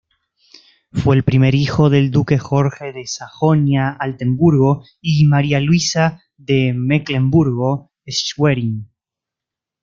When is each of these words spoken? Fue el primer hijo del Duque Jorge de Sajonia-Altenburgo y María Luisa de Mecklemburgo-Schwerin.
Fue 0.91 1.15
el 1.15 1.23
primer 1.23 1.53
hijo 1.53 1.91
del 1.91 2.09
Duque 2.09 2.39
Jorge 2.39 2.91
de 2.91 3.05
Sajonia-Altenburgo 3.05 4.83
y 4.99 5.25
María 5.27 5.59
Luisa 5.59 6.23
de 6.37 6.73
Mecklemburgo-Schwerin. 6.73 8.89